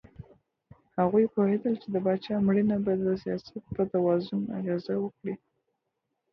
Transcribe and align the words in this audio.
هغوی 0.97 1.25
پوهیدل 1.33 1.73
چې 1.81 1.87
د 1.93 1.95
پاچا 2.05 2.35
مړینه 2.47 2.77
به 2.85 2.93
د 3.03 3.05
سیاست 3.23 3.47
په 3.75 3.83
توازن 3.93 4.41
اغیزه 4.59 4.93
وکړي. 5.03 5.33